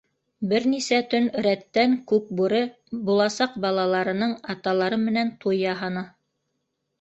Бер 0.51 0.63
нисә 0.69 0.97
төн 1.09 1.27
рәттән 1.45 1.93
Күкбүре 2.11 2.61
буласаҡ 3.11 3.59
балаларының 3.67 4.35
аталары 4.55 5.01
менән 5.05 5.31
туй 5.45 5.61
яһаны. 5.67 6.05